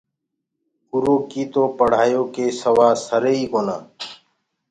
اُرو 0.91 1.15
ڪي 1.29 1.43
تو 1.53 1.63
پڙهآيو 1.77 2.21
ڪي 2.35 2.45
سِوآ 2.61 2.87
سري 3.07 3.33
ئي 3.39 3.45
ڪونآ۔ 3.51 3.77